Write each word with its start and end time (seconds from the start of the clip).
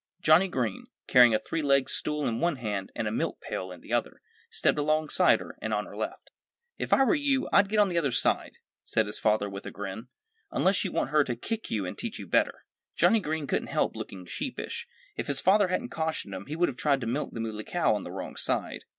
Johnnie 0.19 0.47
Green, 0.47 0.87
carrying 1.05 1.35
a 1.35 1.37
three 1.39 1.61
legged 1.61 1.87
stool 1.87 2.27
in 2.27 2.39
one 2.39 2.55
hand 2.55 2.91
and 2.95 3.07
a 3.07 3.11
milk 3.11 3.39
pail 3.39 3.71
in 3.71 3.81
the 3.81 3.93
other, 3.93 4.19
stepped 4.49 4.79
alongside 4.79 5.39
her, 5.39 5.55
on 5.61 5.85
her 5.85 5.95
left. 5.95 6.31
"If 6.79 6.91
I 6.91 7.03
were 7.03 7.13
you, 7.13 7.47
I'd 7.53 7.69
get 7.69 7.77
on 7.77 7.87
the 7.87 7.99
other 7.99 8.11
side," 8.11 8.53
said 8.83 9.05
his 9.05 9.19
father 9.19 9.47
with 9.47 9.67
a 9.67 9.69
grin, 9.69 10.07
"unless 10.49 10.83
you 10.83 10.91
want 10.91 11.11
her 11.11 11.23
to 11.25 11.35
kick 11.35 11.69
you 11.69 11.85
and 11.85 11.95
teach 11.95 12.17
you 12.17 12.25
better." 12.25 12.65
Johnnie 12.95 13.19
Green 13.19 13.45
couldn't 13.45 13.67
help 13.67 13.95
looking 13.95 14.25
sheepish. 14.25 14.87
If 15.17 15.27
his 15.27 15.39
father 15.39 15.67
hadn't 15.67 15.91
cautioned 15.91 16.33
him 16.33 16.47
he 16.47 16.55
would 16.55 16.67
have 16.69 16.77
tried 16.77 17.01
to 17.01 17.05
milk 17.05 17.33
the 17.33 17.39
Muley 17.39 17.63
Cow 17.63 17.93
on 17.93 18.01
the 18.03 18.11
wrong 18.11 18.35
side. 18.35 18.85